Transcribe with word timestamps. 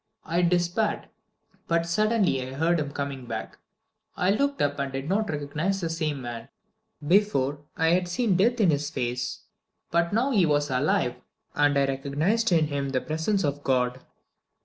I 0.25 0.41
despaired; 0.41 1.09
but 1.67 1.85
suddenly 1.85 2.41
I 2.41 2.55
heard 2.55 2.79
him 2.79 2.91
coming 2.91 3.27
back. 3.27 3.59
I 4.17 4.31
looked 4.31 4.59
up, 4.59 4.79
and 4.79 4.91
did 4.91 5.07
not 5.07 5.29
recognize 5.29 5.79
the 5.79 5.91
same 5.91 6.23
man; 6.23 6.49
before, 7.07 7.59
I 7.77 7.89
had 7.89 8.07
seen 8.07 8.35
death 8.35 8.59
in 8.59 8.71
his 8.71 8.89
face; 8.89 9.41
but 9.91 10.11
now 10.11 10.31
he 10.31 10.43
was 10.47 10.71
alive, 10.71 11.17
and 11.53 11.77
I 11.77 11.85
recognized 11.85 12.51
in 12.51 12.65
him 12.65 12.89
the 12.89 12.99
presence 13.01 13.43
of 13.43 13.63
God. 13.63 14.01